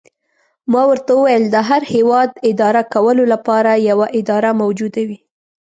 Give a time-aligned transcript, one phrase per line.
[0.71, 5.19] ما ورته وویل: د هر هیواد اداره کولو لپاره یوه اداره موجوده وي.